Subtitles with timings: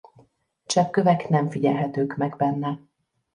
[0.65, 2.79] Cseppkövek nem figyelhetők meg benne.